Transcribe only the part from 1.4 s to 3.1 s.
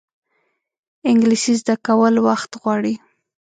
زده کول وخت غواړي